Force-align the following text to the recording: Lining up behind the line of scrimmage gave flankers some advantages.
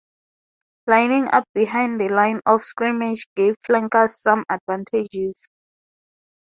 Lining 0.87 1.27
up 1.31 1.45
behind 1.53 2.01
the 2.01 2.09
line 2.09 2.41
of 2.47 2.63
scrimmage 2.63 3.27
gave 3.35 3.53
flankers 3.63 4.19
some 4.19 4.43
advantages. 4.49 5.45